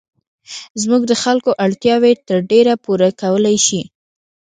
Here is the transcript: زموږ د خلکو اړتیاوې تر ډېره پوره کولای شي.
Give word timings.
زموږ 0.81 1.01
د 1.07 1.13
خلکو 1.23 1.51
اړتیاوې 1.65 2.11
تر 2.27 2.37
ډېره 2.51 2.73
پوره 2.83 3.09
کولای 3.21 3.57
شي. 3.65 3.81